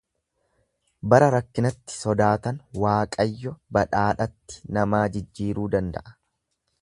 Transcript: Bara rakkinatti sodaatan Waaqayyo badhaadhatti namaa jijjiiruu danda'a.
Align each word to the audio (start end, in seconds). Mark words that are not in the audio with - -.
Bara 1.13 1.27
rakkinatti 1.35 1.97
sodaatan 2.05 2.57
Waaqayyo 2.85 3.53
badhaadhatti 3.79 4.75
namaa 4.79 5.05
jijjiiruu 5.17 5.69
danda'a. 5.77 6.19